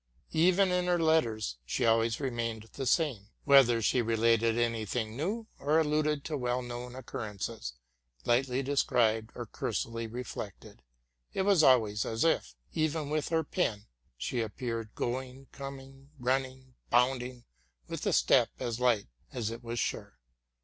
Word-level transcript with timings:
Even 0.33 0.71
in 0.71 0.85
her 0.87 0.97
letters 0.97 1.59
she 1.63 1.85
always 1.85 2.19
remained 2.19 2.63
the 2.73 2.87
same: 2.87 3.27
whether 3.43 3.83
she 3.83 4.01
related 4.01 4.57
any 4.57 4.83
thing 4.83 5.15
new, 5.15 5.45
or 5.59 5.77
alluded 5.77 6.23
to 6.25 6.35
well 6.35 6.63
known 6.63 6.95
occurrences, 6.95 7.73
lightly 8.25 8.63
described 8.63 9.29
or 9.35 9.45
cursorily 9.45 10.07
reflected, 10.07 10.81
it 11.33 11.43
was 11.43 11.61
always 11.61 12.03
as 12.03 12.23
if, 12.23 12.55
even 12.73 13.11
with 13.11 13.29
her 13.29 13.43
pen, 13.43 13.85
she 14.17 14.41
appeared 14.41 14.89
going, 14.95 15.45
com 15.51 15.79
ing, 15.79 16.09
running, 16.17 16.73
bounding 16.89 17.43
with 17.87 18.03
a 18.07 18.11
step 18.11 18.49
as 18.57 18.79
light 18.79 19.05
as 19.31 19.51
it 19.51 19.63
was 19.63 19.77
sure. 19.77 20.17